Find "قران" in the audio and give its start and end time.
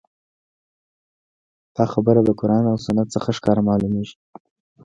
2.39-2.63